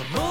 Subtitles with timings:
[0.00, 0.29] I'm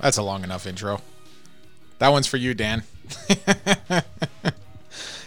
[0.00, 1.00] That's a long enough intro.
[1.98, 2.82] That one's for you, Dan.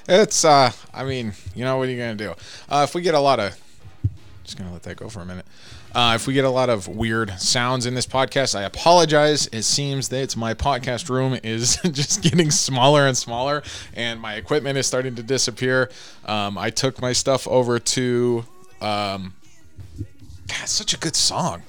[0.08, 2.34] it's uh I mean, you know what are you gonna do?
[2.70, 3.60] Uh if we get a lot of
[4.44, 5.46] just gonna let that go for a minute.
[5.96, 9.46] Uh, if we get a lot of weird sounds in this podcast, I apologize.
[9.52, 13.62] It seems that my podcast room is just getting smaller and smaller,
[13.94, 15.92] and my equipment is starting to disappear.
[16.26, 18.44] Um, I took my stuff over to.
[18.82, 19.36] Um,
[20.48, 21.62] God, such a good song.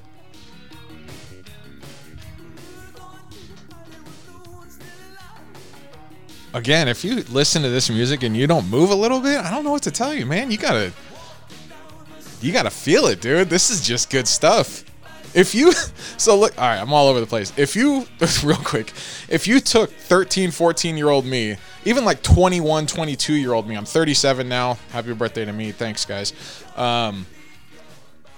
[6.54, 9.50] Again, if you listen to this music and you don't move a little bit, I
[9.50, 10.52] don't know what to tell you, man.
[10.52, 10.92] You gotta
[12.40, 13.50] you gotta feel it, dude.
[13.50, 14.84] This is just good stuff.
[15.34, 15.72] If you,
[16.16, 17.52] so look, all right, I'm all over the place.
[17.56, 18.06] If you,
[18.44, 18.92] real quick,
[19.28, 23.76] if you took 13, 14 year old me, even like 21, 22 year old me,
[23.76, 24.78] I'm 37 now.
[24.92, 25.72] Happy birthday to me.
[25.72, 26.32] Thanks, guys.
[26.76, 27.26] Um,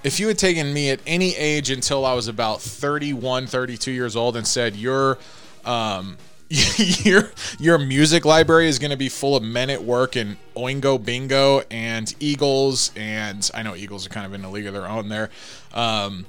[0.02, 4.16] if you had taken me at any age until I was about 31, 32 years
[4.16, 5.18] old and said, you're,
[5.66, 6.16] um,
[7.04, 10.96] your your music library is going to be full of men at work and Oingo
[10.96, 14.86] Boingo and Eagles and I know Eagles are kind of in a league of their
[14.86, 15.30] own there,
[15.74, 16.24] um,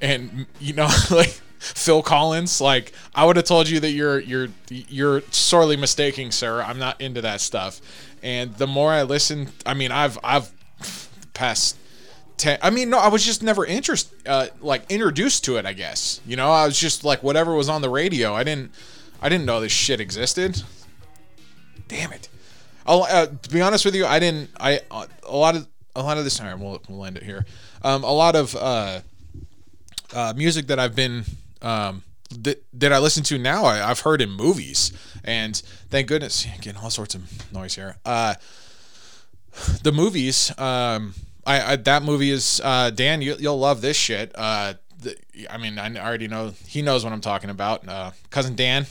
[0.00, 4.48] and you know like Phil Collins like I would have told you that you're you're
[4.68, 6.62] you're sorely mistaken, sir.
[6.62, 7.80] I'm not into that stuff,
[8.22, 10.52] and the more I listen, I mean I've I've
[11.34, 11.76] past.
[12.38, 15.64] 10, I mean, no, I was just never interest, uh, like introduced to it.
[15.64, 18.34] I guess you know, I was just like whatever was on the radio.
[18.34, 18.72] I didn't,
[19.20, 20.62] I didn't know this shit existed.
[21.88, 22.28] Damn it!
[22.86, 24.50] Uh, to be honest with you, I didn't.
[24.58, 26.36] I uh, a lot of a lot of this.
[26.36, 27.44] time we'll we'll end it here.
[27.82, 29.00] Um, a lot of uh,
[30.14, 31.24] uh, music that I've been
[31.62, 34.92] um, that that I listen to now, I, I've heard in movies,
[35.24, 35.56] and
[35.90, 37.96] thank goodness, getting all sorts of noise here.
[38.04, 38.34] Uh,
[39.82, 40.56] the movies.
[40.58, 43.22] Um, I, I that movie is uh, Dan.
[43.22, 44.32] You, you'll love this shit.
[44.32, 45.14] The,
[45.50, 47.84] I mean, I already know he knows what I'm talking about.
[48.30, 48.86] Cousin Dan,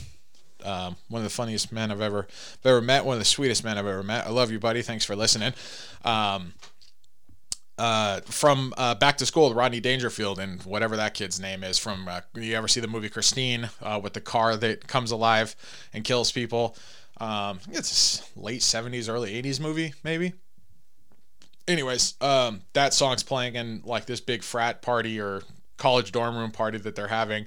[0.64, 2.26] um, one of the funniest men I've ever
[2.60, 3.04] I've ever met.
[3.04, 4.26] One of the sweetest men I've ever met.
[4.26, 4.82] I love you, buddy.
[4.82, 5.52] Thanks for listening.
[6.04, 6.54] Um,
[7.78, 11.78] uh, from uh, Back to School, Rodney Dangerfield and whatever that kid's name is.
[11.78, 15.54] From uh, you ever see the movie Christine uh, with the car that comes alive
[15.92, 16.76] and kills people?
[17.18, 20.32] Um, it's late '70s, early '80s movie, maybe
[21.68, 25.42] anyways, um, that song's playing in like this big frat party or
[25.76, 27.46] college dorm room party that they're having,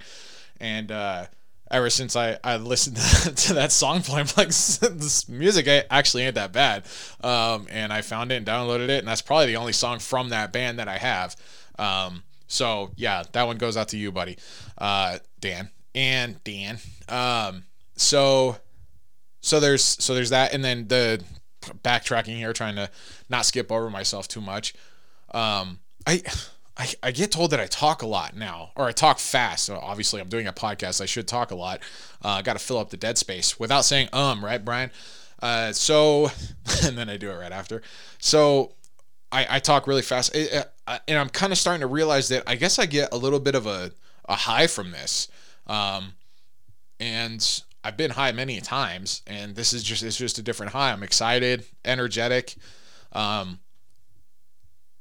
[0.60, 1.26] and uh,
[1.72, 6.24] ever since I I listened to, to that song play, I'm like this music actually
[6.24, 6.86] ain't that bad,
[7.22, 10.30] um, and I found it and downloaded it, and that's probably the only song from
[10.30, 11.36] that band that I have.
[11.78, 14.38] Um, so yeah, that one goes out to you, buddy,
[14.78, 16.80] uh, Dan and Dan.
[17.08, 17.64] Um,
[17.96, 18.58] so
[19.42, 21.22] so there's so there's that and then the
[21.84, 22.90] backtracking here trying to
[23.30, 24.74] not skip over myself too much
[25.34, 26.22] um i
[26.80, 29.66] I, I get told that I talk a lot now, or I talk fast.
[29.66, 31.02] So obviously, I'm doing a podcast.
[31.02, 31.82] I should talk a lot.
[32.24, 34.90] Uh, I got to fill up the dead space without saying um, right, Brian?
[35.42, 36.32] Uh, so,
[36.84, 37.82] and then I do it right after.
[38.18, 38.76] So,
[39.32, 42.56] I, I talk really fast, uh, and I'm kind of starting to realize that I
[42.56, 43.92] guess I get a little bit of a,
[44.28, 45.28] a high from this.
[45.68, 46.14] Um,
[47.00, 50.92] and I've been high many times, and this is just it's just a different high.
[50.92, 52.56] I'm excited, energetic.
[53.12, 53.60] Um,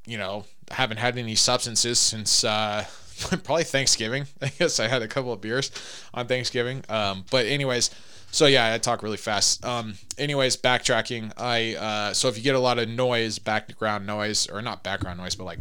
[0.06, 2.84] you know, haven't had any substances since uh,
[3.44, 4.26] probably Thanksgiving.
[4.42, 5.70] I guess I had a couple of beers
[6.14, 6.84] on Thanksgiving.
[6.88, 7.90] Um, but anyways,
[8.30, 9.64] so yeah, I talk really fast.
[9.64, 11.32] Um, anyways, backtracking.
[11.36, 15.18] I uh, so if you get a lot of noise, background noise, or not background
[15.18, 15.60] noise, but like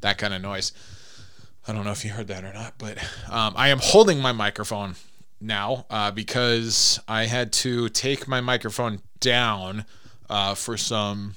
[0.00, 0.72] that kind of noise.
[1.66, 2.98] I don't know if you heard that or not, but
[3.30, 4.96] um, I am holding my microphone
[5.40, 9.86] now uh, because I had to take my microphone down
[10.28, 11.36] uh, for some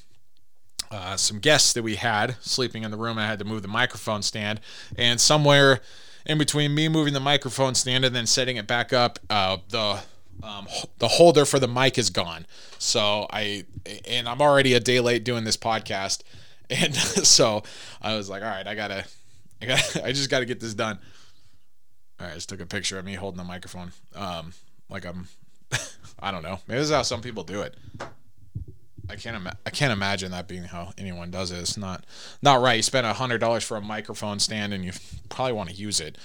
[0.91, 3.17] uh, some guests that we had sleeping in the room.
[3.17, 4.59] I had to move the microphone stand,
[4.97, 5.81] and somewhere
[6.25, 9.99] in between me moving the microphone stand and then setting it back up, uh, the
[10.43, 10.67] um,
[10.99, 12.45] the holder for the mic is gone.
[12.77, 13.65] So I
[14.07, 16.23] and I'm already a day late doing this podcast,
[16.69, 17.63] and so
[18.01, 19.05] I was like, all right, I gotta,
[19.61, 20.99] I gotta, I just gotta get this done.
[22.19, 24.53] All right, I just took a picture of me holding the microphone, um,
[24.89, 25.27] like I'm,
[26.19, 26.59] I don't know.
[26.67, 27.75] Maybe this is how some people do it.
[29.09, 31.59] I can't I can't imagine that being how anyone does it.
[31.59, 32.05] It's not
[32.41, 32.77] not right.
[32.77, 34.91] You spend hundred dollars for a microphone stand and you
[35.29, 36.17] probably want to use it.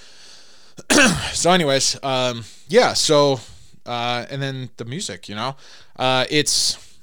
[1.32, 2.94] so, anyways, um, yeah.
[2.94, 3.40] So,
[3.87, 5.56] uh, and then the music, you know,
[5.96, 6.96] uh, it's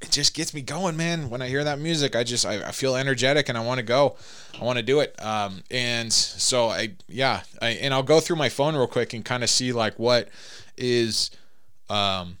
[0.00, 1.30] it just gets me going, man.
[1.30, 3.84] When I hear that music, I just I, I feel energetic and I want to
[3.84, 4.16] go.
[4.60, 5.20] I want to do it.
[5.24, 9.24] Um, and so I yeah, I, and I'll go through my phone real quick and
[9.24, 10.28] kind of see like what
[10.76, 11.30] is
[11.88, 12.38] um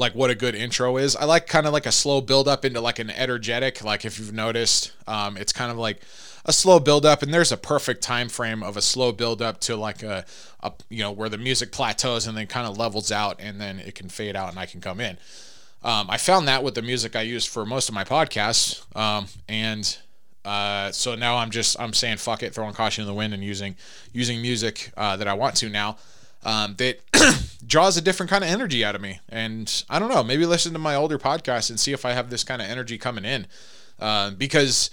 [0.00, 1.14] like what a good intro is.
[1.14, 3.84] I like kind of like a slow build up into like an energetic.
[3.84, 6.00] Like if you've noticed, um, it's kind of like
[6.46, 9.60] a slow build up, and there's a perfect time frame of a slow build up
[9.60, 10.24] to like a,
[10.62, 13.78] a you know where the music plateaus and then kind of levels out, and then
[13.78, 15.18] it can fade out, and I can come in.
[15.82, 19.26] Um, I found that with the music I used for most of my podcasts, um,
[19.48, 19.98] and
[20.46, 23.44] uh, so now I'm just I'm saying fuck it, throwing caution in the wind, and
[23.44, 23.76] using
[24.14, 25.98] using music uh, that I want to now.
[26.42, 27.00] Um, that
[27.66, 30.24] draws a different kind of energy out of me, and I don't know.
[30.24, 32.96] Maybe listen to my older podcasts and see if I have this kind of energy
[32.96, 33.46] coming in,
[33.98, 34.90] uh, because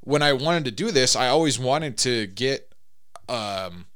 [0.00, 2.72] when I wanted to do this, I always wanted to get
[3.28, 3.86] um,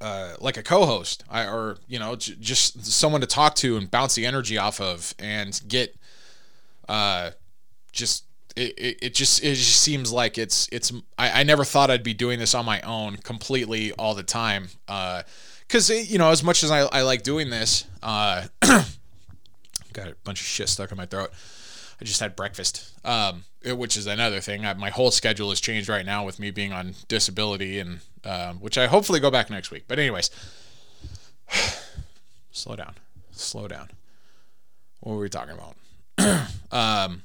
[0.00, 1.24] uh, like a co-host.
[1.32, 5.14] Or you know j- just someone to talk to and bounce the energy off of
[5.18, 5.96] and get
[6.88, 7.30] uh
[7.92, 8.24] just
[8.54, 12.02] it, it, it just it just seems like it's it's I, I never thought I'd
[12.02, 14.68] be doing this on my own completely all the time.
[14.88, 15.22] Uh
[15.66, 20.40] because you know as much as I, I like doing this uh got a bunch
[20.40, 21.30] of shit stuck in my throat
[21.98, 24.66] I just had breakfast, um, it- which is another thing.
[24.66, 28.60] I, my whole schedule has changed right now with me being on disability, and um,
[28.60, 29.84] which I hopefully go back next week.
[29.88, 30.28] But anyways,
[32.52, 32.96] slow down,
[33.30, 33.88] slow down.
[35.00, 35.76] What were we talking about?
[36.70, 37.22] um,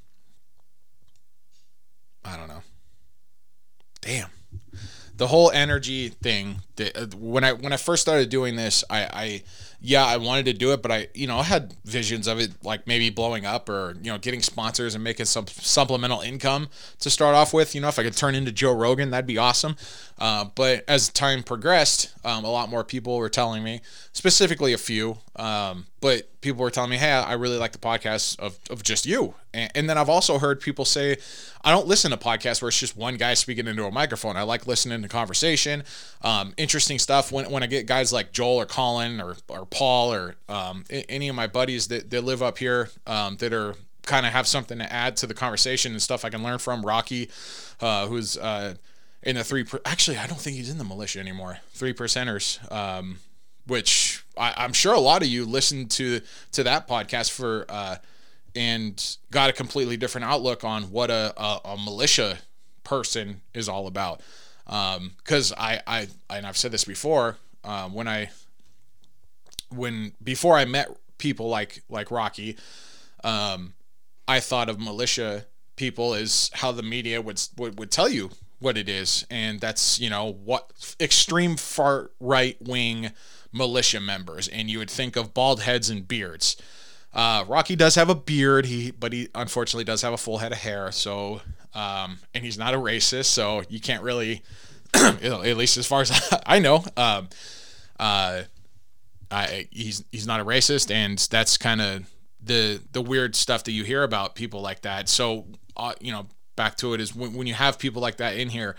[2.24, 2.62] I don't know.
[4.00, 4.30] Damn
[5.22, 9.04] the whole energy thing the, uh, when i when i first started doing this i
[9.14, 9.44] i
[9.82, 12.52] yeah i wanted to do it but i you know i had visions of it
[12.64, 16.70] like maybe blowing up or you know getting sponsors and making some supplemental income
[17.00, 17.74] to start off with.
[17.74, 19.76] You know if i could turn into joe rogan that'd be awesome.
[20.20, 23.82] Uh, but as time progressed um, a lot more people were telling me
[24.14, 28.40] specifically a few um, but people were telling me hey i really like the podcast
[28.40, 29.34] of, of just you.
[29.54, 31.18] And, and then i've also heard people say
[31.64, 34.38] i don't listen to podcasts where it's just one guy speaking into a microphone.
[34.38, 35.84] I like listening to conversation.
[36.22, 40.14] Um, interesting stuff when, when i get guys like joel or colin or, or paul
[40.14, 44.26] or um, any of my buddies that, that live up here um, that are kind
[44.26, 46.86] of have something to add to the conversation and stuff i can learn from.
[46.86, 47.30] Rocky
[47.80, 48.76] uh, who's uh,
[49.24, 51.60] in the three per- actually i don't think he's in the militia anymore.
[51.72, 53.20] Three percenters um,
[53.68, 56.22] which I, i'm sure a lot of you listened to
[56.52, 57.96] to that podcast for uh,
[58.56, 62.40] and got a completely different outlook on what a, a, a militia
[62.84, 64.22] person is all about.
[64.66, 68.30] Because I, I and i've said this before um, when i
[69.72, 72.58] when before i met people like like rocky
[73.24, 73.74] um,
[74.28, 75.46] I thought of militia
[75.76, 80.00] people as how the media would, would would tell you what it is, and that's
[80.00, 83.12] you know what extreme far right wing
[83.52, 86.56] militia members, and you would think of bald heads and beards.
[87.14, 90.52] Uh, Rocky does have a beard, he but he unfortunately does have a full head
[90.52, 90.92] of hair.
[90.92, 91.42] So,
[91.74, 94.44] um, and he's not a racist, so you can't really,
[94.94, 97.28] at least as far as I know, um,
[98.00, 98.44] uh,
[99.32, 102.12] I, he's he's not a racist, and that's kind of
[102.44, 105.08] the the weird stuff that you hear about people like that.
[105.08, 105.46] So,
[105.78, 108.50] uh, you know, back to it is when, when you have people like that in
[108.50, 108.76] here,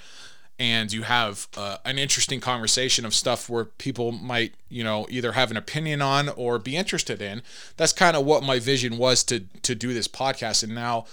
[0.59, 5.33] and you have uh, an interesting conversation of stuff where people might, you know, either
[5.33, 7.43] have an opinion on or be interested in.
[7.77, 11.07] That's kind of what my vision was to to do this podcast, and now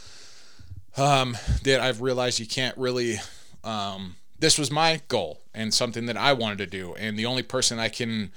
[0.97, 3.17] um, that I've realized you can't really.
[3.63, 7.43] Um, this was my goal and something that I wanted to do, and the only
[7.43, 8.31] person I can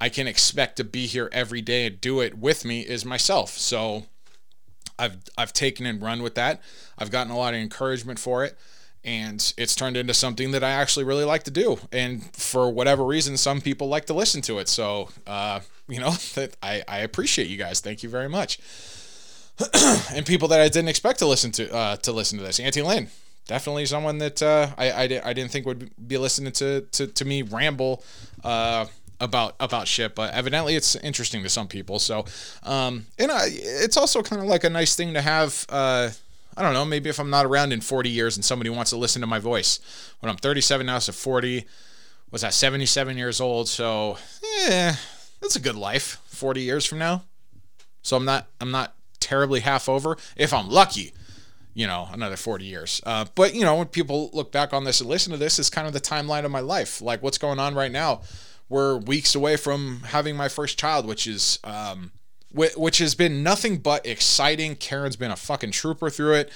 [0.00, 3.50] I can expect to be here every day and do it with me is myself.
[3.50, 4.04] So
[4.98, 6.60] I've I've taken and run with that.
[6.98, 8.58] I've gotten a lot of encouragement for it
[9.06, 11.78] and it's turned into something that I actually really like to do.
[11.92, 14.68] And for whatever reason, some people like to listen to it.
[14.68, 16.12] So, uh, you know,
[16.62, 17.78] I, I appreciate you guys.
[17.80, 18.58] Thank you very much.
[20.12, 22.60] and people that I didn't expect to listen to uh, to listen to this.
[22.60, 23.08] Auntie Lynn,
[23.46, 27.24] definitely someone that uh, I, I, I didn't think would be listening to to, to
[27.24, 28.04] me ramble
[28.44, 28.86] uh,
[29.20, 31.98] about about shit, but evidently it's interesting to some people.
[31.98, 32.24] So,
[32.62, 35.66] um, and I, it's also kind of like a nice thing to have.
[35.68, 36.10] Uh,
[36.58, 38.96] I don't know, maybe if I'm not around in 40 years and somebody wants to
[38.96, 39.78] listen to my voice.
[40.20, 41.66] When I'm 37 now, so 40,
[42.30, 43.68] was that 77 years old?
[43.68, 44.16] So,
[44.66, 44.96] yeah,
[45.42, 46.18] that's a good life.
[46.28, 47.24] 40 years from now.
[48.02, 50.16] So I'm not I'm not terribly half over.
[50.36, 51.12] If I'm lucky,
[51.74, 53.00] you know, another 40 years.
[53.04, 55.70] Uh, but you know, when people look back on this and listen to this, it's
[55.70, 57.02] kind of the timeline of my life.
[57.02, 58.22] Like what's going on right now.
[58.68, 62.12] We're weeks away from having my first child, which is um,
[62.54, 64.76] wh- which has been nothing but exciting.
[64.76, 66.50] Karen's been a fucking trooper through it.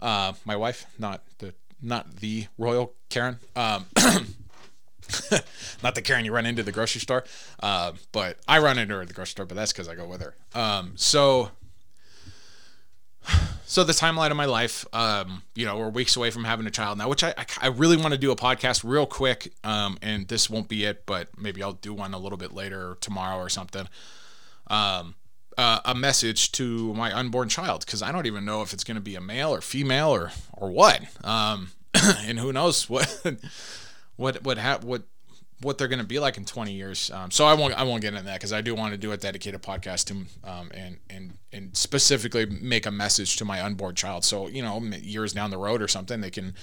[0.00, 3.38] Uh, my wife, not the not the royal Karen.
[3.54, 3.86] Um,
[5.82, 7.24] Not the Karen you run into the grocery store,
[7.62, 10.06] uh, but I run into her at the grocery store, but that's because I go
[10.06, 10.34] with her.
[10.54, 11.50] Um, so,
[13.66, 16.70] so the timeline of my life, um, you know, we're weeks away from having a
[16.70, 19.98] child now, which I I, I really want to do a podcast real quick, um,
[20.02, 23.38] and this won't be it, but maybe I'll do one a little bit later tomorrow
[23.38, 23.88] or something.
[24.68, 25.14] Um,
[25.58, 28.94] uh, a message to my unborn child because I don't even know if it's going
[28.94, 31.02] to be a male or female or or what.
[31.24, 33.22] Um, and who knows what
[34.16, 35.02] what what ha- what
[35.62, 37.10] what they're going to be like in 20 years.
[37.10, 39.12] Um, so I won't I won't get into that because I do want to do
[39.12, 43.94] a dedicated podcast to um, and and and specifically make a message to my unborn
[43.94, 44.24] child.
[44.24, 46.54] So you know years down the road or something they can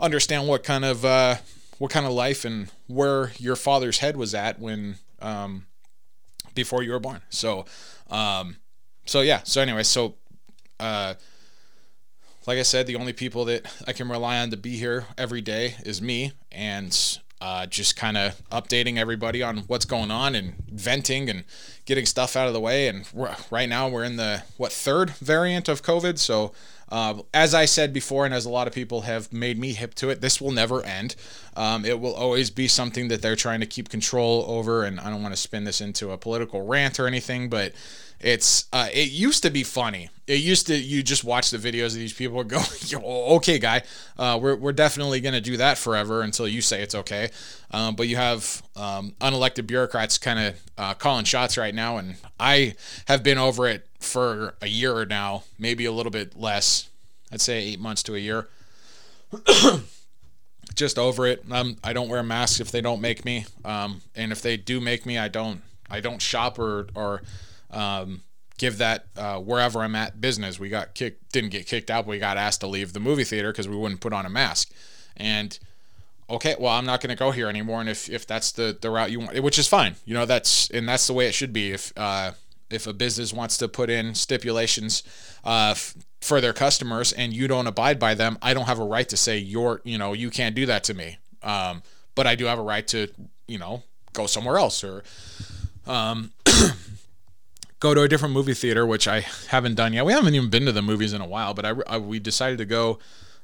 [0.00, 1.36] understand what kind of uh,
[1.78, 5.66] what kind of life and where your father's head was at when um,
[6.54, 7.22] before you were born.
[7.30, 7.64] So
[8.10, 8.56] um,
[9.06, 9.40] so yeah.
[9.44, 10.16] So anyway, so
[10.78, 11.14] uh,
[12.46, 15.40] like I said, the only people that I can rely on to be here every
[15.40, 20.54] day is me, and uh, just kind of updating everybody on what's going on and
[20.68, 21.42] venting and
[21.86, 22.86] getting stuff out of the way.
[22.86, 23.04] And
[23.50, 26.52] right now we're in the what third variant of COVID, so.
[26.88, 29.94] Uh, as I said before, and as a lot of people have made me hip
[29.96, 31.16] to it, this will never end.
[31.56, 34.84] Um, it will always be something that they're trying to keep control over.
[34.84, 37.72] And I don't want to spin this into a political rant or anything, but
[38.22, 40.08] it's uh, it used to be funny.
[40.26, 42.62] It used to you just watch the videos of these people go,
[43.36, 43.82] okay, guy,
[44.18, 47.30] uh, we're we're definitely gonna do that forever until you say it's okay.
[47.72, 52.16] Um, but you have um, unelected bureaucrats kind of uh, calling shots right now, and
[52.38, 52.74] I
[53.06, 56.88] have been over it for a year now, maybe a little bit less.
[57.30, 58.48] I'd say eight months to a year.
[60.74, 61.44] just over it.
[61.50, 64.80] Um, I don't wear masks if they don't make me, um, and if they do
[64.80, 65.62] make me, I don't.
[65.90, 67.22] I don't shop or or
[67.70, 68.22] um,
[68.58, 70.58] give that uh, wherever I'm at business.
[70.58, 73.24] We got kicked, didn't get kicked out, but we got asked to leave the movie
[73.24, 74.72] theater because we wouldn't put on a mask.
[75.16, 75.58] And
[76.30, 77.80] okay, well, I'm not going to go here anymore.
[77.80, 80.70] And if, if that's the, the route you want, which is fine, you know, that's,
[80.70, 81.72] and that's the way it should be.
[81.72, 82.32] If, uh,
[82.72, 85.02] if a business wants to put in stipulations,
[85.44, 88.84] uh, f- for their customers and you don't abide by them, I don't have a
[88.84, 91.18] right to say you're, you know, you can't do that to me.
[91.42, 91.82] Um,
[92.14, 93.08] but I do have a right to,
[93.48, 95.02] you know, go somewhere else or,
[95.86, 96.32] um,
[97.80, 100.04] go to a different movie theater, which I haven't done yet.
[100.04, 102.58] We haven't even been to the movies in a while, but I, I we decided
[102.58, 103.00] to go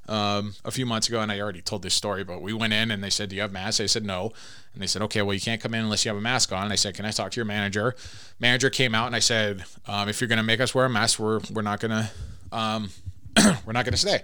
[0.08, 2.24] um, a few months ago, and I already told this story.
[2.24, 4.32] But we went in, and they said, "Do you have masks?" I said, "No,"
[4.72, 6.64] and they said, "Okay, well, you can't come in unless you have a mask on."
[6.64, 7.94] And I said, "Can I talk to your manager?"
[8.40, 10.90] Manager came out, and I said, um, "If you're going to make us wear a
[10.90, 12.10] mask, we're we're not gonna
[12.52, 12.90] um,
[13.66, 14.22] we're not gonna stay."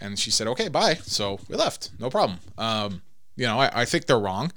[0.00, 2.38] And she said, "Okay, bye." So we left, no problem.
[2.58, 3.02] Um,
[3.36, 4.52] you know, I, I think they're wrong.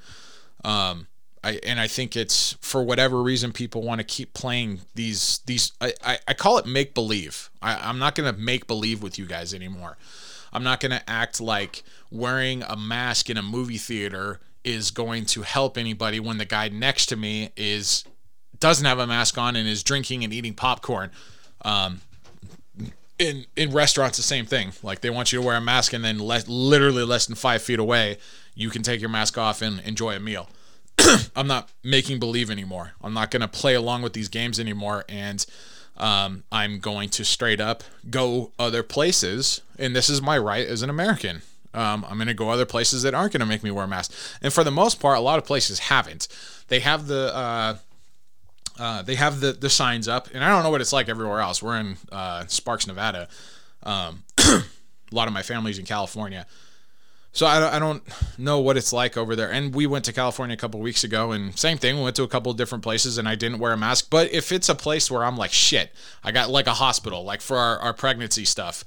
[0.63, 1.07] Um,
[1.43, 5.71] I, and I think it's for whatever reason people want to keep playing these these
[5.79, 7.50] I, I, I call it make believe.
[7.62, 9.98] I'm not gonna make believe with you guys anymore.
[10.51, 15.41] I'm not gonna act like wearing a mask in a movie theater is going to
[15.41, 18.03] help anybody when the guy next to me is
[18.60, 21.12] doesn't have a mask on and is drinking and eating popcorn.
[21.63, 22.01] Um,
[23.18, 24.72] in in restaurants, the same thing.
[24.82, 27.62] Like they want you to wear a mask, and then le- literally less than five
[27.62, 28.18] feet away,
[28.56, 30.50] you can take your mask off and enjoy a meal.
[31.36, 32.94] I'm not making believe anymore.
[33.01, 35.06] I'm not going to play along with these games anymore.
[35.08, 35.46] And
[36.00, 39.62] um, I'm going to straight up go other places.
[39.77, 41.41] And this is my right as an American.
[41.74, 43.88] Um, I'm going to go other places that aren't going to make me wear a
[43.88, 44.12] mask.
[44.41, 46.27] And for the most part, a lot of places haven't.
[46.68, 47.36] They have the.
[47.36, 47.77] Uh,
[48.79, 51.41] uh, they have the, the signs up, and I don't know what it's like everywhere
[51.41, 51.62] else.
[51.62, 53.27] We're in uh, Sparks, Nevada.
[53.84, 54.63] Um, a
[55.12, 56.46] lot of my family's in California.
[57.31, 58.03] So I, I don't
[58.38, 59.51] know what it's like over there.
[59.51, 61.98] And we went to California a couple weeks ago, and same thing.
[61.98, 64.07] We went to a couple different places, and I didn't wear a mask.
[64.09, 65.91] But if it's a place where I'm like, shit,
[66.24, 68.83] I got like a hospital, like for our, our pregnancy stuff,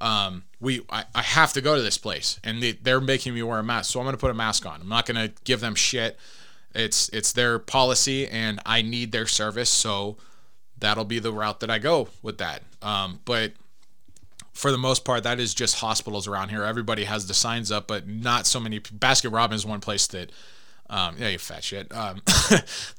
[0.00, 3.42] um, we I, I have to go to this place, and they, they're making me
[3.42, 4.82] wear a mask, so I'm gonna put a mask on.
[4.82, 6.18] I'm not gonna give them shit.
[6.74, 10.18] It's it's their policy, and I need their service, so
[10.78, 12.62] that'll be the route that I go with that.
[12.82, 13.54] Um, but
[14.56, 16.64] for the most part, that is just hospitals around here.
[16.64, 18.80] Everybody has the signs up, but not so many.
[18.80, 20.32] Baskin Robbins is one place that,
[20.88, 22.22] um, yeah, you fat shit, um,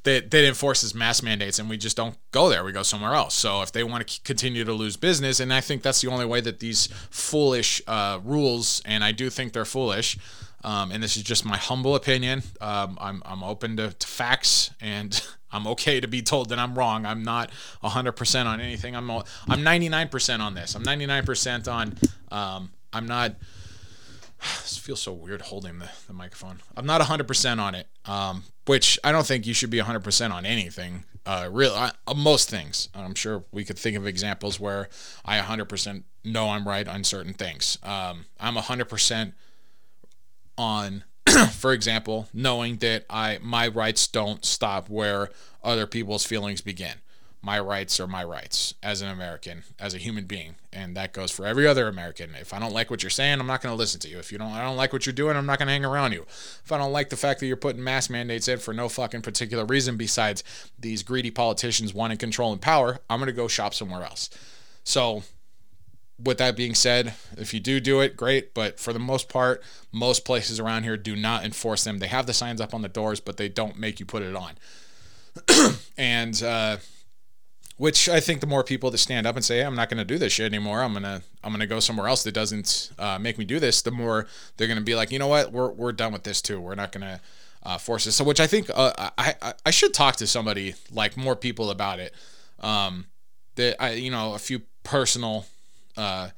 [0.04, 2.64] that, that enforces mask mandates, and we just don't go there.
[2.64, 3.34] We go somewhere else.
[3.34, 6.26] So if they want to continue to lose business, and I think that's the only
[6.26, 10.16] way that these foolish uh, rules, and I do think they're foolish,
[10.64, 12.44] um, and this is just my humble opinion.
[12.60, 15.22] Um, I'm, I'm open to, to facts, and
[15.52, 17.06] I'm okay to be told that I'm wrong.
[17.06, 17.52] I'm not
[17.84, 18.96] 100% on anything.
[18.96, 20.76] I'm I'm 99% on this.
[20.76, 21.98] I'm 99% on.
[22.32, 23.36] Um, I'm not.
[24.62, 26.60] This feels so weird holding the, the microphone.
[26.76, 30.46] I'm not 100% on it, um, which I don't think you should be 100% on
[30.46, 31.06] anything.
[31.26, 32.88] Uh, real uh, most things.
[32.94, 34.90] I'm sure we could think of examples where
[35.26, 37.80] I 100% know I'm right on certain things.
[37.82, 39.34] Um, I'm 100%
[40.58, 41.04] on
[41.52, 45.30] for example, knowing that I my rights don't stop where
[45.64, 46.96] other people's feelings begin.
[47.42, 51.32] My rights are my rights as an American, as a human being, and that goes
[51.32, 52.32] for every other American.
[52.36, 54.18] If I don't like what you're saying, I'm not going to listen to you.
[54.18, 56.14] If you don't, I don't like what you're doing, I'm not going to hang around
[56.14, 56.24] you.
[56.24, 59.22] If I don't like the fact that you're putting mask mandates in for no fucking
[59.22, 60.44] particular reason besides
[60.80, 64.30] these greedy politicians wanting control and power, I'm going to go shop somewhere else.
[64.84, 65.24] So
[66.20, 68.54] with that being said, if you do do it, great.
[68.54, 72.00] But for the most part, most places around here do not enforce them.
[72.00, 74.36] They have the signs up on the doors, but they don't make you put it
[74.36, 74.54] on.
[75.98, 76.78] and uh,
[77.78, 80.06] which I think the more people that stand up and say, "I'm not going to
[80.06, 80.82] do this shit anymore.
[80.82, 83.92] I'm gonna I'm gonna go somewhere else that doesn't uh, make me do this," the
[83.92, 86.60] more they're going to be like, you know what, we're we're done with this too.
[86.60, 87.22] We're not going to
[87.64, 88.16] uh, force this.
[88.16, 91.70] So, which I think uh, I, I I should talk to somebody like more people
[91.70, 92.14] about it.
[92.60, 93.06] Um,
[93.56, 95.46] that I you know a few personal
[95.98, 96.30] uh,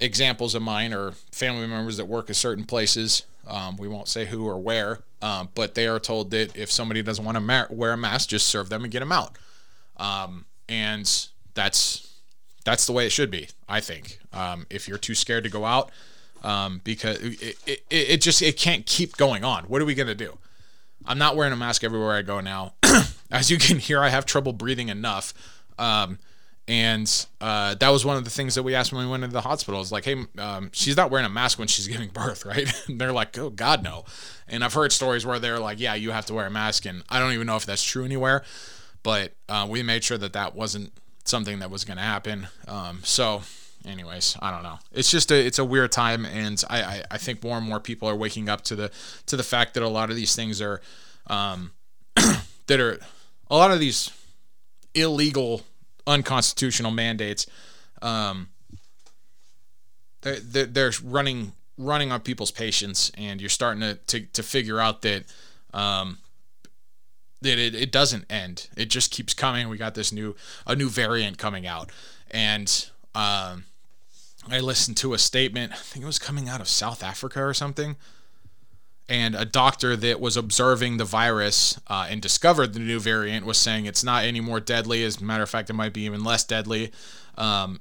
[0.00, 3.24] examples of mine or family members that work at certain places.
[3.46, 7.02] Um, we won't say who or where, um, but they are told that if somebody
[7.02, 9.36] doesn't want to ma- wear a mask, just serve them and get them out.
[9.96, 12.12] Um, and that's
[12.64, 14.18] that's the way it should be, I think.
[14.32, 15.90] Um, if you're too scared to go out,
[16.44, 19.64] um, because it, it, it just it can't keep going on.
[19.64, 20.36] What are we gonna do?
[21.06, 22.74] I'm not wearing a mask everywhere I go now.
[23.30, 25.32] As you can hear, I have trouble breathing enough.
[25.78, 26.18] Um,
[26.68, 29.32] and uh, that was one of the things that we asked when we went into
[29.32, 29.80] the hospital.
[29.80, 32.70] Is like, hey, um, she's not wearing a mask when she's giving birth, right?
[32.88, 34.04] and they're like, oh God, no.
[34.46, 37.02] And I've heard stories where they're like, yeah, you have to wear a mask, and
[37.08, 38.44] I don't even know if that's true anywhere.
[39.02, 40.92] But uh, we made sure that that wasn't
[41.24, 42.48] something that was going to happen.
[42.66, 43.42] Um, so,
[43.86, 44.78] anyways, I don't know.
[44.92, 47.80] It's just a it's a weird time, and I, I I think more and more
[47.80, 48.90] people are waking up to the
[49.26, 50.82] to the fact that a lot of these things are
[51.28, 51.72] um,
[52.66, 52.98] that are
[53.50, 54.10] a lot of these
[54.94, 55.62] illegal
[56.08, 57.46] unconstitutional mandates
[58.02, 58.48] um,
[60.22, 65.02] they're, they're, running running on people's patience and you're starting to, to, to figure out
[65.02, 65.24] that
[65.72, 66.18] um,
[67.40, 68.68] that it, it doesn't end.
[68.76, 69.68] It just keeps coming.
[69.68, 70.34] We got this new
[70.66, 71.90] a new variant coming out.
[72.30, 73.64] And um,
[74.50, 77.54] i listened to a statement i think it was coming out of south africa or
[77.54, 77.96] something
[79.08, 83.56] and a doctor that was observing the virus uh, and discovered the new variant was
[83.56, 85.02] saying it's not any more deadly.
[85.02, 86.92] As a matter of fact, it might be even less deadly,
[87.38, 87.80] um,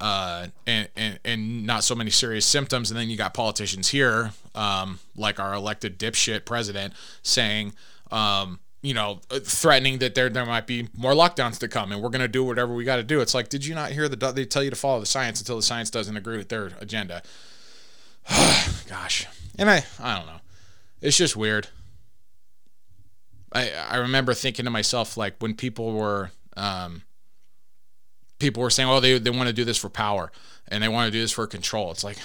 [0.00, 2.90] uh, and, and and not so many serious symptoms.
[2.90, 7.74] And then you got politicians here, um, like our elected dipshit president, saying.
[8.10, 12.08] Um, you know, threatening that there there might be more lockdowns to come, and we're
[12.08, 13.20] gonna do whatever we got to do.
[13.20, 15.54] It's like, did you not hear the they tell you to follow the science until
[15.54, 17.22] the science doesn't agree with their agenda?
[18.88, 20.41] Gosh, and I I don't know
[21.02, 21.68] it's just weird.
[23.52, 27.02] I I remember thinking to myself like when people were um,
[28.38, 30.32] people were saying, oh, they they want to do this for power
[30.68, 31.90] and they want to do this for control.
[31.90, 32.18] It's like,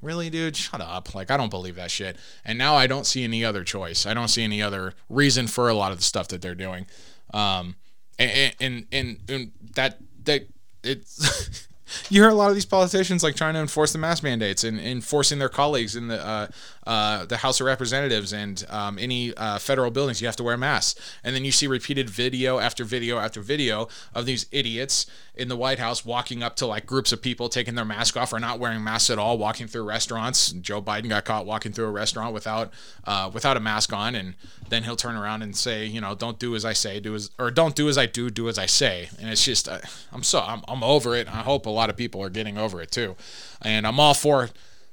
[0.00, 1.14] really, dude, shut up.
[1.14, 2.16] Like I don't believe that shit.
[2.44, 4.06] And now I don't see any other choice.
[4.06, 6.86] I don't see any other reason for a lot of the stuff that they're doing.
[7.34, 7.76] Um,
[8.18, 10.46] and and and, and that that
[10.82, 11.66] it's
[12.10, 14.78] you hear a lot of these politicians like trying to enforce the mask mandates and
[14.78, 16.48] enforcing their colleagues in the uh,
[16.86, 20.20] uh, the House of Representatives and um, any uh, federal buildings.
[20.20, 23.88] You have to wear masks, and then you see repeated video after video after video
[24.14, 27.74] of these idiots in the White House walking up to like groups of people taking
[27.74, 30.52] their mask off or not wearing masks at all, walking through restaurants.
[30.52, 32.72] Joe Biden got caught walking through a restaurant without
[33.04, 34.34] uh, without a mask on, and
[34.68, 37.30] then he'll turn around and say, you know, don't do as I say, do as
[37.38, 39.08] or don't do as I do, do as I say.
[39.18, 39.78] And it's just, uh,
[40.12, 41.28] I'm so I'm, I'm over it.
[41.28, 43.16] I hope a lot of people are getting over it too,
[43.62, 44.50] and I'm all for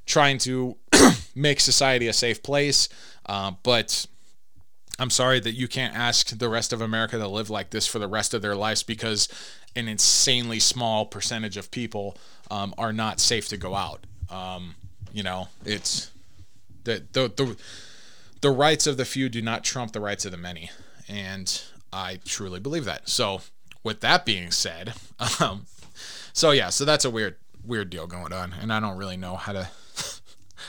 [0.07, 0.77] trying to
[1.35, 2.89] make society a safe place,
[3.27, 4.05] uh, but.
[4.99, 7.99] I'm sorry that you can't ask the rest of America to live like this for
[7.99, 9.29] the rest of their lives because
[9.75, 12.17] an insanely small percentage of people
[12.49, 14.05] um, are not safe to go out.
[14.31, 14.73] Um,
[15.13, 16.11] you know, it's
[16.83, 17.57] the, the the
[18.41, 20.71] the rights of the few do not trump the rights of the many,
[21.07, 21.61] and
[21.93, 23.07] I truly believe that.
[23.07, 23.41] So,
[23.83, 24.93] with that being said,
[25.39, 25.65] um,
[26.33, 29.35] so yeah, so that's a weird weird deal going on, and I don't really know
[29.35, 29.69] how to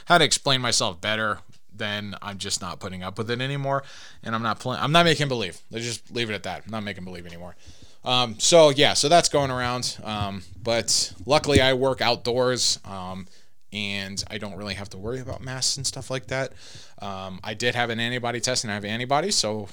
[0.07, 1.39] how to explain myself better
[1.79, 3.85] then I'm just not putting up with it anymore,
[4.23, 4.83] and I'm not playing.
[4.83, 5.59] I'm not making believe.
[5.71, 6.65] Let's just leave it at that.
[6.67, 7.57] I'm not making believe anymore.
[8.05, 9.99] Um, so yeah, so that's going around.
[10.05, 13.27] Um, but luckily, I work outdoors, um,
[13.73, 16.53] and I don't really have to worry about masks and stuff like that.
[17.01, 19.69] Um, I did have an antibody test, and I have antibodies, so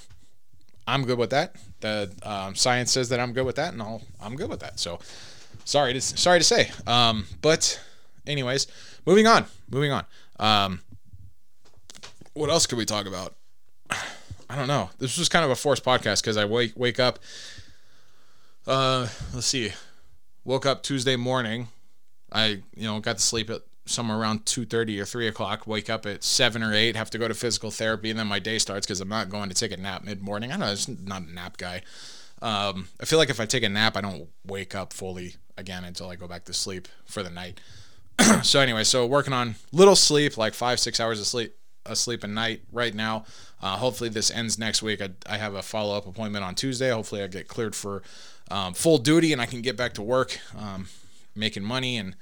[0.88, 1.56] I'm good with that.
[1.82, 4.80] The um, science says that I'm good with that, and I'll, I'm good with that.
[4.80, 5.00] So
[5.66, 6.72] sorry to sorry to say.
[6.88, 7.80] Um, but
[8.28, 8.68] anyways,
[9.06, 9.46] moving on.
[9.70, 10.06] Moving on.
[10.40, 10.82] Um,
[12.34, 13.36] what else could we talk about?
[14.50, 14.90] I don't know.
[15.00, 17.20] This was kind of a forced podcast because I wake wake up.
[18.68, 19.72] Uh, let's see.
[20.44, 21.68] Woke up Tuesday morning.
[22.32, 26.06] I you know got to sleep at somewhere around 2.30 or 3 o'clock wake up
[26.06, 28.86] at 7 or 8 have to go to physical therapy and then my day starts
[28.86, 31.58] because i'm not going to take a nap mid-morning i know i'm not a nap
[31.58, 31.84] guy
[32.42, 35.84] um, i feel like if i take a nap i don't wake up fully again
[35.84, 37.60] until i go back to sleep for the night
[38.44, 42.28] so anyway so working on little sleep like five six hours of sleep asleep a
[42.28, 43.26] night right now
[43.62, 47.22] uh, hopefully this ends next week I, I have a follow-up appointment on tuesday hopefully
[47.22, 48.02] i get cleared for
[48.50, 50.88] um, full duty and i can get back to work um,
[51.36, 52.16] making money and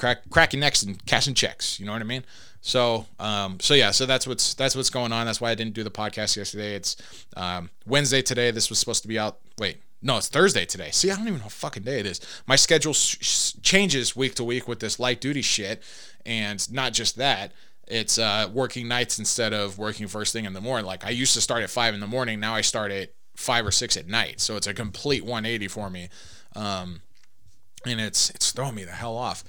[0.00, 1.78] crack cracking necks and cashing checks.
[1.78, 2.24] You know what I mean?
[2.62, 5.26] So um, so yeah, so that's what's that's what's going on.
[5.26, 6.74] That's why I didn't do the podcast yesterday.
[6.74, 6.96] It's
[7.36, 8.50] um, Wednesday today.
[8.50, 9.38] This was supposed to be out.
[9.58, 10.90] Wait, no, it's Thursday today.
[10.90, 12.20] See, I don't even know what fucking day it is.
[12.46, 15.82] My schedule sh- changes week to week with this light duty shit,
[16.24, 17.52] and not just that.
[17.86, 20.86] It's uh, working nights instead of working first thing in the morning.
[20.86, 22.40] Like I used to start at five in the morning.
[22.40, 24.40] Now I start at five or six at night.
[24.40, 26.08] So it's a complete 180 for me.
[26.54, 27.00] Um,
[27.86, 29.44] and it's it's throwing me the hell off.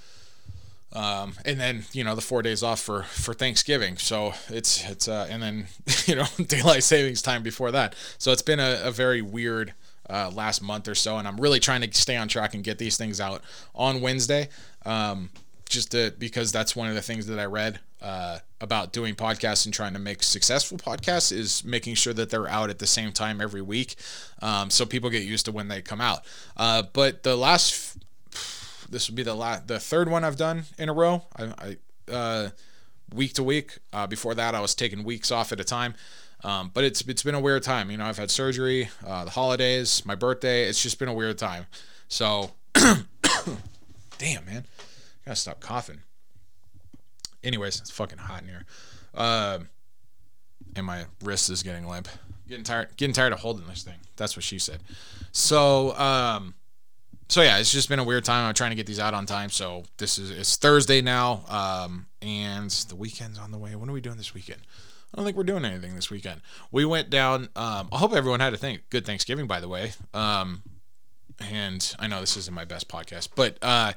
[0.94, 5.08] Um, and then you know the four days off for for Thanksgiving, so it's it's
[5.08, 5.68] uh, and then
[6.06, 7.96] you know daylight savings time before that.
[8.18, 9.74] So it's been a, a very weird
[10.12, 12.78] uh, last month or so, and I'm really trying to stay on track and get
[12.78, 13.42] these things out
[13.74, 14.50] on Wednesday.
[14.86, 15.30] Um,
[15.70, 19.64] just to, because that's one of the things that I read uh, about doing podcasts
[19.64, 23.14] and trying to make successful podcasts is making sure that they're out at the same
[23.14, 23.96] time every week,
[24.42, 26.26] um, so people get used to when they come out.
[26.58, 27.98] Uh, but the last
[28.92, 31.24] this would be the last, the third one I've done in a row.
[31.38, 31.78] I,
[32.10, 32.50] I uh,
[33.14, 33.78] week to week.
[33.92, 35.96] Uh, before that, I was taking weeks off at a time.
[36.44, 37.92] Um, but it's it's been a weird time.
[37.92, 40.64] You know, I've had surgery, uh, the holidays, my birthday.
[40.68, 41.66] It's just been a weird time.
[42.08, 44.66] So, damn man,
[45.26, 46.02] gotta stop coughing.
[47.44, 48.66] Anyways, it's fucking hot in here,
[49.14, 49.60] uh,
[50.76, 52.08] and my wrist is getting limp.
[52.48, 54.00] Getting tired, getting tired of holding this thing.
[54.18, 54.80] That's what she said.
[55.32, 56.56] So, um,
[57.30, 58.46] so yeah, it's just been a weird time.
[58.46, 59.50] I'm trying to get these out on time.
[59.50, 63.74] So this is it's Thursday now, um, and the weekend's on the way.
[63.76, 64.62] What are we doing this weekend?
[65.14, 66.42] I don't think we're doing anything this weekend.
[66.72, 67.50] We went down.
[67.56, 69.92] Um, I hope everyone had a think, good Thanksgiving, by the way.
[70.14, 70.64] Um,
[71.40, 73.94] and I know this isn't my best podcast, but uh,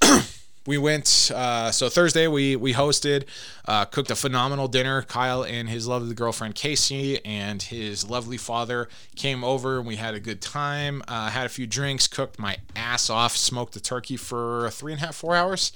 [0.66, 1.30] we went.
[1.34, 3.26] Uh, so Thursday we we hosted,
[3.66, 5.02] uh, cooked a phenomenal dinner.
[5.02, 10.14] Kyle and his lovely girlfriend Casey and his lovely father came over, and we had
[10.14, 11.02] a good time.
[11.06, 15.02] Uh, had a few drinks, cooked my ass off, smoked the turkey for three and
[15.02, 15.72] a half, four hours.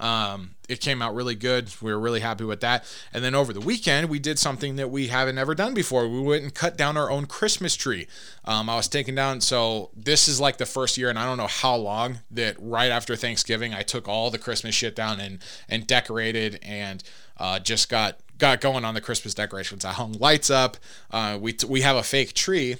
[0.00, 1.70] Um, it came out really good.
[1.80, 2.84] We were really happy with that.
[3.12, 6.06] And then over the weekend, we did something that we haven't ever done before.
[6.06, 8.06] We went and cut down our own Christmas tree.
[8.44, 11.38] Um, I was taking down, so this is like the first year, and I don't
[11.38, 15.38] know how long that right after Thanksgiving, I took all the Christmas shit down and
[15.68, 17.02] and decorated and
[17.38, 19.84] uh, just got got going on the Christmas decorations.
[19.84, 20.76] I hung lights up.
[21.10, 22.76] Uh, we t- we have a fake tree,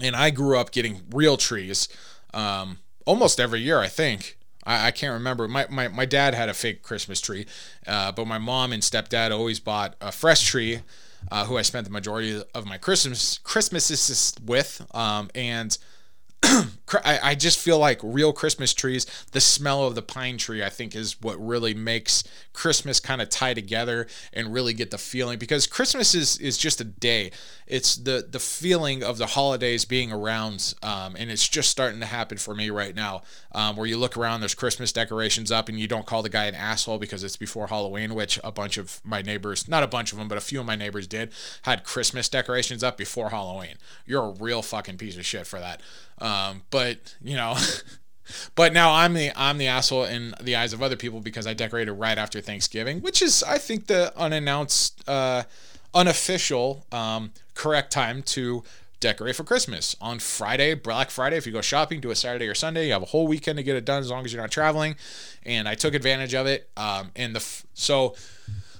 [0.00, 1.88] and I grew up getting real trees
[2.34, 4.35] um, almost every year, I think.
[4.66, 5.48] I, I can't remember.
[5.48, 7.46] My, my, my dad had a fake Christmas tree,
[7.86, 10.80] uh, but my mom and stepdad always bought a fresh tree,
[11.30, 14.86] uh, who I spent the majority of my Christmas Christmases with.
[14.94, 15.76] Um, and
[17.04, 20.94] I, just feel like real Christmas trees, the smell of the pine tree, I think,
[20.94, 22.22] is what really makes
[22.52, 26.80] Christmas kind of tie together and really get the feeling because Christmas is is just
[26.80, 27.32] a day.
[27.66, 32.06] It's the the feeling of the holidays being around, um, and it's just starting to
[32.06, 33.22] happen for me right now.
[33.50, 36.44] Um, where you look around, there's Christmas decorations up, and you don't call the guy
[36.44, 40.12] an asshole because it's before Halloween, which a bunch of my neighbors, not a bunch
[40.12, 43.74] of them, but a few of my neighbors did, had Christmas decorations up before Halloween.
[44.06, 45.80] You're a real fucking piece of shit for that.
[46.18, 46.75] Um, but
[47.22, 47.56] you know.
[48.54, 51.54] but now I'm the I'm the asshole in the eyes of other people because I
[51.54, 55.44] decorated right after Thanksgiving, which is I think the unannounced, uh,
[55.94, 58.62] unofficial, um, correct time to
[59.00, 61.36] decorate for Christmas on Friday, Black Friday.
[61.36, 62.86] If you go shopping, do it Saturday or Sunday.
[62.86, 64.96] You have a whole weekend to get it done as long as you're not traveling.
[65.44, 66.70] And I took advantage of it.
[66.76, 68.14] Um, and the so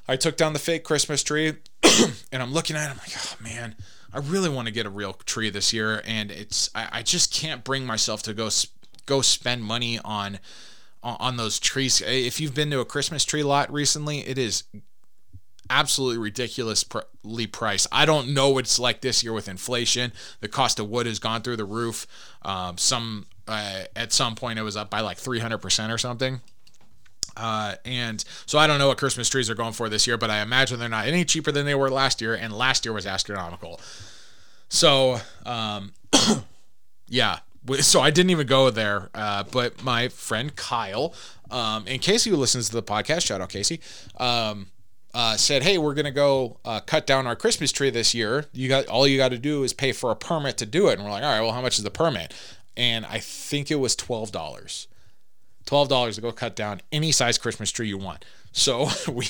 [0.09, 1.55] I took down the fake Christmas tree,
[2.33, 2.93] and I'm looking at it.
[2.93, 3.77] I'm like, oh man.
[4.17, 7.35] I really want to get a real tree this year, and it's I, I just
[7.35, 8.49] can't bring myself to go
[9.05, 10.39] go spend money on
[11.03, 12.01] on those trees.
[12.01, 14.65] If you've been to a Christmas tree lot recently, it is
[15.69, 17.89] absolutely ridiculously priced.
[17.93, 20.13] I don't know what it's like this year with inflation.
[20.41, 22.07] The cost of wood has gone through the roof.
[22.41, 26.41] Um, some uh, at some point it was up by like 300% or something.
[27.37, 30.31] Uh, and so I don't know what Christmas trees are going for this year, but
[30.31, 33.07] I imagine they're not any cheaper than they were last year, and last year was
[33.07, 33.79] astronomical.
[34.69, 35.93] So, um,
[37.09, 37.39] yeah,
[37.81, 39.11] so I didn't even go there.
[39.15, 41.15] Uh, but my friend Kyle,
[41.51, 43.81] um, and Casey, who listens to the podcast, shout out Casey,
[44.19, 44.69] um,
[45.15, 48.47] uh, said, "Hey, we're gonna go uh, cut down our Christmas tree this year.
[48.53, 50.95] You got all you got to do is pay for a permit to do it."
[50.95, 52.35] And we're like, "All right, well, how much is the permit?"
[52.77, 54.89] And I think it was twelve dollars.
[55.65, 58.25] twelve dollars to go cut down any size Christmas tree you want.
[58.53, 59.27] So we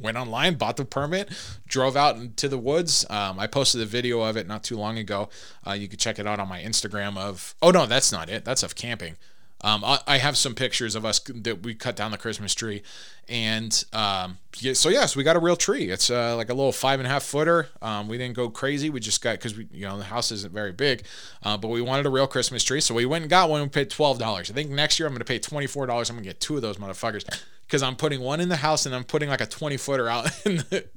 [0.00, 1.30] went online, bought the permit,
[1.66, 3.04] drove out into the woods.
[3.10, 5.28] Um, I posted a video of it not too long ago.
[5.66, 7.16] Uh, you can check it out on my Instagram.
[7.16, 8.44] Of oh no, that's not it.
[8.44, 9.16] That's of camping.
[9.62, 12.82] Um, I, I have some pictures of us that we cut down the Christmas tree,
[13.28, 15.90] and um, yeah, so yes, we got a real tree.
[15.90, 17.68] It's uh, like a little five and a half footer.
[17.82, 18.88] Um, we didn't go crazy.
[18.88, 21.02] We just got because we you know the house isn't very big,
[21.42, 23.60] uh, but we wanted a real Christmas tree, so we went and got one.
[23.60, 24.50] We paid twelve dollars.
[24.50, 26.08] I think next year I'm going to pay twenty four dollars.
[26.08, 27.28] I'm going to get two of those motherfuckers
[27.70, 30.28] because I'm putting one in the house and I'm putting like a 20 footer out
[30.44, 30.88] in the,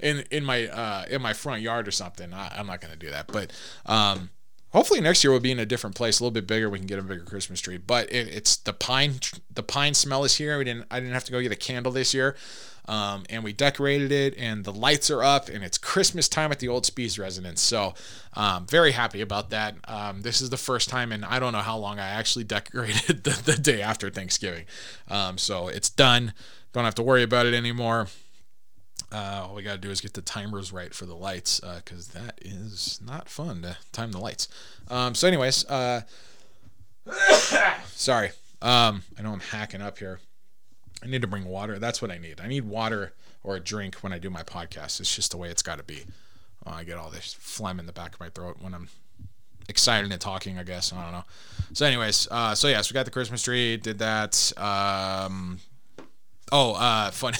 [0.00, 2.32] in in my uh, in my front yard or something.
[2.32, 3.52] I, am not gonna do that, but
[3.84, 4.30] um,
[4.70, 6.70] hopefully next year we'll be in a different place, a little bit bigger.
[6.70, 7.76] We can get a bigger Christmas tree.
[7.76, 9.16] But it, it's the pine
[9.52, 10.56] the pine smell is here.
[10.56, 12.34] We didn't I didn't have to go get a candle this year.
[12.86, 16.58] Um, and we decorated it, and the lights are up, and it's Christmas time at
[16.58, 17.60] the old Spees residence.
[17.60, 17.94] So,
[18.34, 19.76] um, very happy about that.
[19.86, 23.22] Um, this is the first time, and I don't know how long I actually decorated
[23.24, 24.64] the, the day after Thanksgiving.
[25.08, 26.32] Um, so it's done.
[26.72, 28.08] Don't have to worry about it anymore.
[29.12, 32.14] Uh, all we got to do is get the timers right for the lights because
[32.16, 34.48] uh, that is not fun to time the lights.
[34.88, 36.00] Um, so, anyways, uh,
[37.88, 38.30] sorry.
[38.60, 40.20] Um, I know I'm hacking up here.
[41.02, 41.78] I need to bring water.
[41.78, 42.40] That's what I need.
[42.40, 43.12] I need water
[43.42, 45.00] or a drink when I do my podcast.
[45.00, 46.04] It's just the way it's got to be.
[46.64, 48.88] Oh, I get all this phlegm in the back of my throat when I'm
[49.68, 50.58] excited and talking.
[50.58, 51.24] I guess I don't know.
[51.72, 53.76] So, anyways, uh, so yes, we got the Christmas tree.
[53.76, 54.52] Did that.
[54.56, 55.58] Um,
[56.52, 57.34] oh, uh, fun.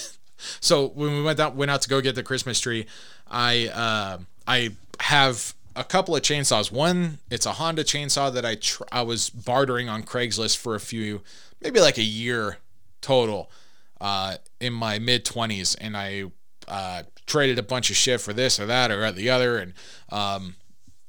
[0.61, 2.87] so when we went out went out to go get the Christmas tree,
[3.31, 4.70] I uh, I
[5.01, 6.72] have a couple of chainsaws.
[6.72, 10.81] One, it's a Honda chainsaw that I tr- I was bartering on Craigslist for a
[10.81, 11.22] few,
[11.61, 12.59] maybe like a year
[13.03, 13.51] total
[14.01, 16.25] uh, in my mid 20s, and I
[16.69, 19.75] uh, traded a bunch of shit for this or that or the other, and
[20.11, 20.57] um,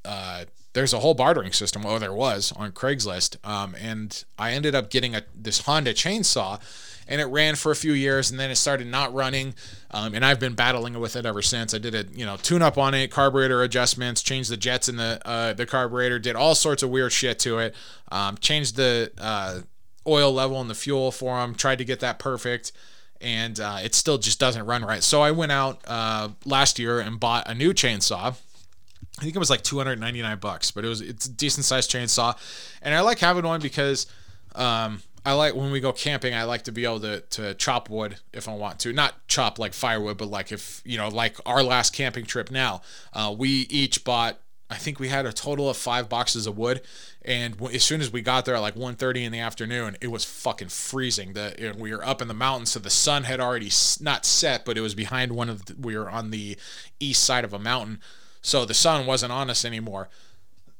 [0.06, 1.86] uh, there's a whole bartering system.
[1.86, 6.60] Oh, there was on Craigslist, um, and I ended up getting a this Honda chainsaw,
[7.08, 9.54] and it ran for a few years, and then it started not running,
[9.92, 11.74] um, and I've been battling with it ever since.
[11.74, 14.98] I did a you know tune up on it, carburetor adjustments, changed the jets in
[14.98, 17.76] the uh, the carburetor, did all sorts of weird shit to it,
[18.12, 19.60] um, changed the uh,
[20.08, 22.72] oil level in the fuel for them, tried to get that perfect,
[23.22, 25.04] and uh, it still just doesn't run right.
[25.04, 28.36] So I went out uh, last year and bought a new chainsaw.
[29.20, 32.36] I think it was like 299 bucks, but it was it's a decent sized chainsaw,
[32.82, 34.08] and I like having one because
[34.56, 36.34] um, I like when we go camping.
[36.34, 39.58] I like to be able to to chop wood if I want to, not chop
[39.60, 42.52] like firewood, but like if you know, like our last camping trip.
[42.52, 42.82] Now,
[43.14, 44.40] uh, we each bought
[44.74, 46.82] I think we had a total of five boxes of wood,
[47.22, 50.26] and as soon as we got there, at like 1.30 in the afternoon, it was
[50.26, 51.34] fucking freezing.
[51.34, 53.70] The we were up in the mountains, so the sun had already
[54.02, 55.66] not set, but it was behind one of.
[55.66, 56.58] The, we were on the
[57.00, 58.00] east side of a mountain,
[58.42, 60.10] so the sun wasn't on us anymore.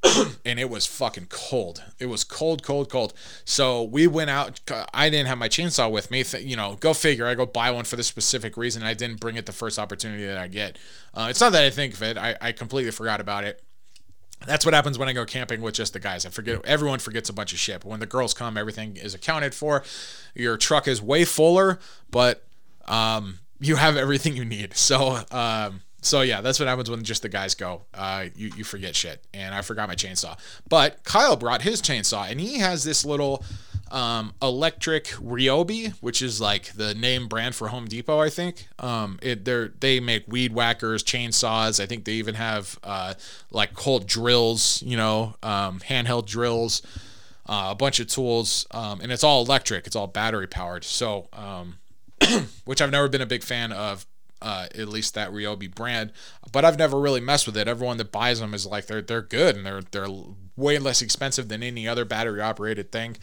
[0.44, 1.82] and it was fucking cold.
[1.98, 3.14] It was cold, cold, cold.
[3.44, 4.60] So we went out.
[4.92, 6.24] I didn't have my chainsaw with me.
[6.40, 7.26] You know, go figure.
[7.26, 8.82] I go buy one for this specific reason.
[8.82, 10.78] I didn't bring it the first opportunity that I get.
[11.14, 12.18] Uh, it's not that I think of it.
[12.18, 13.62] I, I completely forgot about it
[14.46, 16.26] that's what happens when I go camping with just the guys.
[16.26, 17.80] I forget everyone forgets a bunch of shit.
[17.80, 19.82] But when the girls come, everything is accounted for.
[20.34, 21.78] Your truck is way fuller,
[22.10, 22.44] but
[22.86, 24.76] um, you have everything you need.
[24.76, 27.82] So um, so yeah, that's what happens when just the guys go.
[27.94, 30.38] Uh, you you forget shit, and I forgot my chainsaw.
[30.68, 33.42] But Kyle brought his chainsaw, and he has this little
[33.90, 38.68] um, electric Ryobi, which is like the name brand for Home Depot, I think.
[38.78, 41.80] Um, it they they make weed whackers, chainsaws.
[41.80, 43.14] I think they even have uh,
[43.50, 46.82] like cold drills, you know, um, handheld drills,
[47.46, 49.86] uh, a bunch of tools, um, and it's all electric.
[49.86, 50.84] It's all battery powered.
[50.84, 51.78] So, um,
[52.64, 54.06] which I've never been a big fan of.
[54.42, 56.12] Uh, at least that Ryobi brand,
[56.52, 57.66] but I've never really messed with it.
[57.66, 60.08] Everyone that buys them is like they're they're good and they're they're
[60.54, 63.16] way less expensive than any other battery operated thing.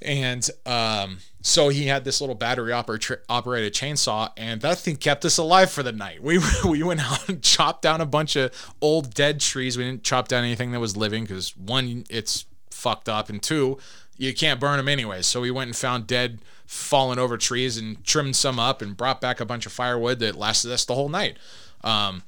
[0.00, 5.24] And um, so he had this little battery oper- operated chainsaw, and that thing kept
[5.24, 6.22] us alive for the night.
[6.22, 9.76] We we went out and chopped down a bunch of old dead trees.
[9.76, 13.78] We didn't chop down anything that was living because one, it's fucked up, and two,
[14.16, 15.22] you can't burn them anyway.
[15.22, 19.20] So we went and found dead, fallen over trees and trimmed some up and brought
[19.20, 21.38] back a bunch of firewood that lasted us the whole night.
[21.82, 22.22] Um,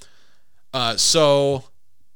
[0.72, 1.64] uh, so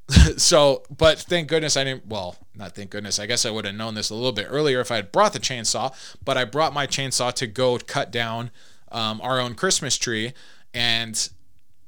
[0.37, 2.07] so, but thank goodness I didn't.
[2.07, 3.19] Well, not thank goodness.
[3.19, 5.33] I guess I would have known this a little bit earlier if I had brought
[5.33, 5.95] the chainsaw.
[6.23, 8.51] But I brought my chainsaw to go cut down
[8.93, 10.33] um, our own Christmas tree,
[10.73, 11.29] and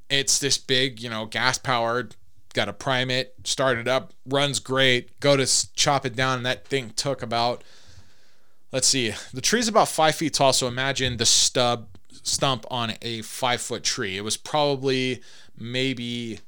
[0.08, 2.16] it's this big, you know, gas powered.
[2.54, 5.20] Got to prime it, start it up, runs great.
[5.20, 7.62] Go to chop it down, and that thing took about.
[8.72, 10.52] Let's see, the tree's about five feet tall.
[10.52, 11.88] So imagine the stub
[12.22, 14.16] stump on a five foot tree.
[14.16, 15.22] It was probably
[15.58, 16.40] maybe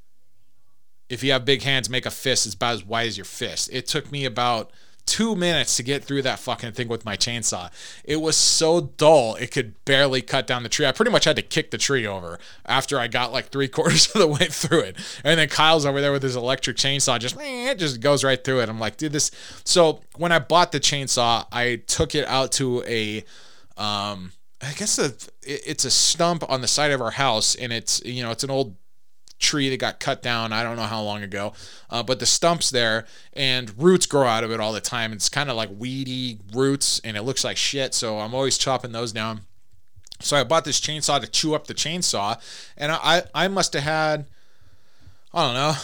[1.08, 2.46] if you have big hands, make a fist.
[2.46, 3.70] It's about as wide as your fist.
[3.72, 4.70] It took me about
[5.08, 7.70] two minutes to get through that fucking thing with my chainsaw.
[8.04, 10.84] It was so dull, it could barely cut down the tree.
[10.84, 14.14] I pretty much had to kick the tree over after I got like three quarters
[14.14, 14.96] of the way through it.
[15.24, 18.60] And then Kyle's over there with his electric chainsaw, just it just goes right through
[18.60, 18.68] it.
[18.68, 19.30] I'm like, dude, this.
[19.64, 23.24] So when I bought the chainsaw, I took it out to a,
[23.78, 28.04] um, I guess a, it's a stump on the side of our house, and it's
[28.04, 28.76] you know it's an old
[29.38, 30.52] tree that got cut down.
[30.52, 31.52] I don't know how long ago,
[31.90, 35.12] uh, but the stump's there and roots grow out of it all the time.
[35.12, 37.94] It's kind of like weedy roots and it looks like shit.
[37.94, 39.42] So I'm always chopping those down.
[40.20, 42.40] So I bought this chainsaw to chew up the chainsaw,
[42.76, 44.26] and I I must have had
[45.32, 45.74] I don't know.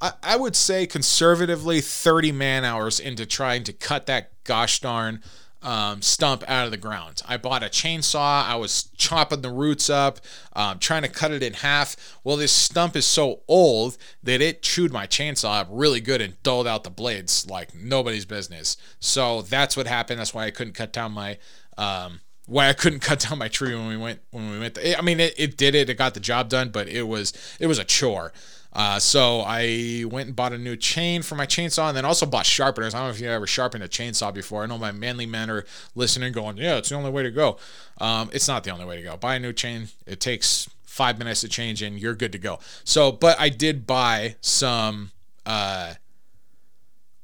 [0.00, 5.22] I, I would say conservatively 30 man hours into trying to cut that gosh darn
[5.62, 7.22] um, stump out of the ground.
[7.26, 8.44] I bought a chainsaw.
[8.44, 10.18] I was chopping the roots up,
[10.54, 11.96] um, trying to cut it in half.
[12.24, 16.40] Well, this stump is so old that it chewed my chainsaw up really good and
[16.42, 18.76] dulled out the blades like nobody's business.
[19.00, 20.20] So that's what happened.
[20.20, 21.38] That's why I couldn't cut down my.
[21.78, 24.78] Um, why I couldn't cut down my tree when we went when we went.
[24.78, 25.88] I mean, it, it did it.
[25.88, 28.32] It got the job done, but it was it was a chore.
[28.72, 32.24] Uh, so I went and bought a new chain for my chainsaw, and then also
[32.24, 32.94] bought sharpeners.
[32.94, 34.62] I don't know if you ever sharpened a chainsaw before.
[34.62, 37.58] I know my manly men are listening, going, "Yeah, it's the only way to go."
[37.98, 39.16] Um, it's not the only way to go.
[39.16, 39.88] Buy a new chain.
[40.06, 42.60] It takes five minutes to change, and you're good to go.
[42.84, 45.10] So, but I did buy some.
[45.44, 45.94] Uh,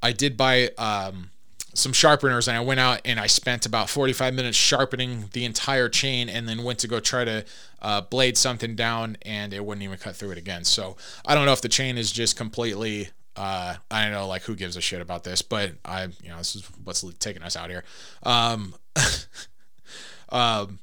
[0.01, 1.31] I did buy um,
[1.73, 5.89] some sharpeners and I went out and I spent about 45 minutes sharpening the entire
[5.89, 7.45] chain and then went to go try to
[7.81, 10.63] uh, blade something down and it wouldn't even cut through it again.
[10.63, 13.09] So I don't know if the chain is just completely.
[13.35, 16.37] Uh, I don't know, like who gives a shit about this, but I, you know,
[16.37, 17.85] this is what's taking us out here.
[18.23, 18.75] Um,
[20.29, 20.79] um,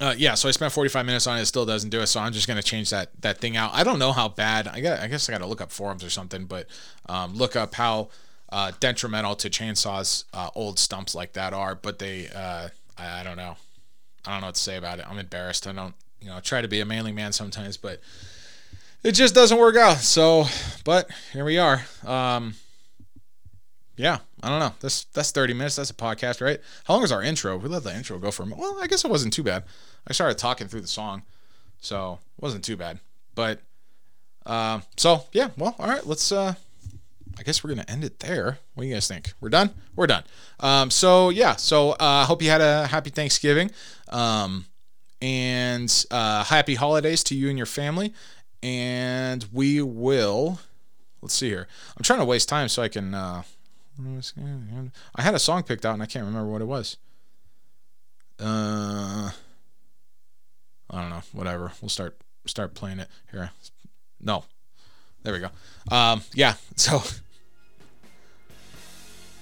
[0.00, 1.42] uh, yeah, so I spent 45 minutes on it.
[1.42, 3.70] It still doesn't do it, so I'm just gonna change that that thing out.
[3.74, 4.66] I don't know how bad.
[4.66, 5.00] I got.
[5.00, 6.66] I guess I got to look up forums or something, but
[7.06, 8.08] um, look up how
[8.50, 11.74] uh, detrimental to chainsaws uh, old stumps like that are.
[11.74, 13.56] But they, uh, I, I, don't know.
[14.26, 15.06] I don't know what to say about it.
[15.08, 15.66] I'm embarrassed.
[15.66, 18.00] I don't, you know, try to be a manly man sometimes, but
[19.02, 19.98] it just doesn't work out.
[19.98, 20.44] So,
[20.84, 21.82] but here we are.
[22.04, 22.54] Um,
[23.96, 24.72] yeah, I don't know.
[24.80, 25.76] That's that's 30 minutes.
[25.76, 26.58] That's a podcast, right?
[26.84, 27.56] How long is our intro?
[27.58, 28.60] We let the intro go for a minute.
[28.60, 29.64] Well, I guess it wasn't too bad.
[30.06, 31.22] I started talking through the song,
[31.80, 33.00] so it wasn't too bad.
[33.34, 33.60] But
[34.46, 36.06] uh, so yeah, well, all right.
[36.06, 36.54] Let's uh,
[37.38, 38.58] I guess we're gonna end it there.
[38.74, 39.34] What do you guys think?
[39.40, 39.70] We're done.
[39.96, 40.24] We're done.
[40.60, 41.56] Um, so yeah.
[41.56, 43.70] So I uh, hope you had a happy Thanksgiving,
[44.10, 44.66] um,
[45.22, 48.12] and uh, happy holidays to you and your family.
[48.62, 50.60] And we will.
[51.22, 51.66] Let's see here.
[51.96, 53.14] I'm trying to waste time so I can.
[53.14, 53.42] Uh,
[55.14, 56.96] I had a song picked out and I can't remember what it was.
[58.38, 59.30] Uh,
[60.90, 61.22] I don't know.
[61.32, 61.72] Whatever.
[61.80, 63.50] We'll start start playing it here.
[64.20, 64.44] No,
[65.22, 65.50] there we go.
[65.94, 66.54] Um, yeah.
[66.76, 67.02] So,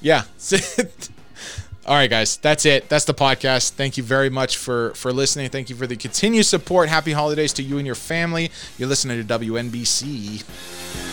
[0.00, 0.24] yeah.
[1.88, 2.36] All right, guys.
[2.36, 2.90] That's it.
[2.90, 3.70] That's the podcast.
[3.70, 5.48] Thank you very much for for listening.
[5.48, 6.90] Thank you for the continued support.
[6.90, 8.50] Happy holidays to you and your family.
[8.76, 11.07] You're listening to WNBC.